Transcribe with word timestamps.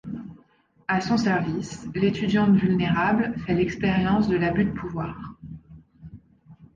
À 0.87 0.99
son 0.99 1.15
service, 1.15 1.85
l'étudiante 1.93 2.55
vulnérable 2.55 3.35
fait 3.45 3.53
l'expérience 3.53 4.27
de 4.27 4.35
l'abus 4.35 4.65
de 4.65 4.71
pouvoir. 4.71 5.15